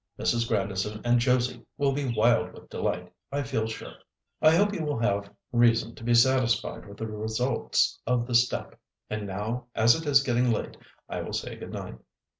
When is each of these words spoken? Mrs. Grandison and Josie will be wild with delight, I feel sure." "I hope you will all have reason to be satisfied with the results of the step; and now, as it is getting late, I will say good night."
Mrs. 0.17 0.47
Grandison 0.47 0.99
and 1.05 1.19
Josie 1.19 1.63
will 1.77 1.91
be 1.91 2.11
wild 2.17 2.53
with 2.53 2.71
delight, 2.71 3.13
I 3.31 3.43
feel 3.43 3.67
sure." 3.67 3.93
"I 4.41 4.55
hope 4.55 4.73
you 4.73 4.83
will 4.83 4.93
all 4.95 4.99
have 5.03 5.29
reason 5.51 5.93
to 5.93 6.03
be 6.03 6.15
satisfied 6.15 6.87
with 6.87 6.97
the 6.97 7.05
results 7.05 7.99
of 8.07 8.25
the 8.25 8.33
step; 8.33 8.79
and 9.11 9.27
now, 9.27 9.65
as 9.75 9.93
it 9.93 10.07
is 10.07 10.23
getting 10.23 10.49
late, 10.51 10.75
I 11.07 11.21
will 11.21 11.33
say 11.33 11.55
good 11.55 11.71
night." 11.73 11.99